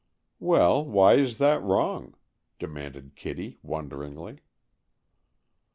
[0.39, 2.15] "Well, why is that wrong?"
[2.57, 4.39] demanded Kitty wonderingly.